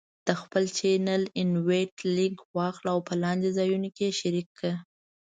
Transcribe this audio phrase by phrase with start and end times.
[0.27, 4.73] د خپل چینل Invite Link واخله او په لاندې ځایونو کې یې شریک کړه: